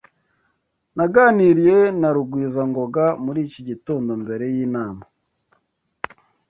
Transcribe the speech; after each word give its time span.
Naganiriye 0.97 1.79
na 1.99 2.09
Rugwizangoga 2.15 3.05
muri 3.23 3.39
iki 3.47 3.61
gitondo 3.69 4.11
mbere 4.23 4.45
yinama. 4.55 5.03